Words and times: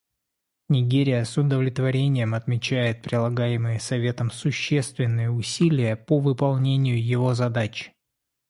Нигерия 0.69 1.23
с 1.25 1.37
удовлетворением 1.37 2.33
отмечает 2.33 3.03
прилагаемые 3.03 3.79
Советом 3.79 4.31
существенные 4.31 5.29
усилия 5.29 5.95
по 5.95 6.17
выполнению 6.19 6.99
его 7.07 7.35
задач. 7.35 7.93